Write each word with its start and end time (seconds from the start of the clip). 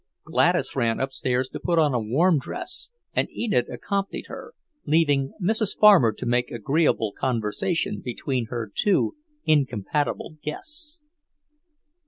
Gladys 0.25 0.75
ran 0.75 0.99
upstairs 0.99 1.47
to 1.49 1.59
put 1.59 1.77
on 1.77 1.93
a 1.93 1.99
warm 2.01 2.39
dress, 2.39 2.89
and 3.13 3.29
Enid 3.29 3.69
accompanied 3.69 4.25
her, 4.29 4.55
leaving 4.83 5.31
Mrs. 5.39 5.77
Farmer 5.77 6.11
to 6.11 6.25
make 6.25 6.49
agreeable 6.49 7.13
conversation 7.15 8.01
between 8.03 8.47
her 8.47 8.71
two 8.73 9.15
incompatible 9.45 10.37
guests. 10.41 11.03